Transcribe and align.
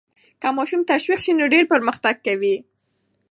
که 0.41 0.47
ماشوم 0.57 0.81
تشویق 0.91 1.19
سي 1.25 1.31
نو 1.37 1.45
ډېر 1.53 1.63
پرمختګ 1.73 2.15
کوي. 2.25 2.55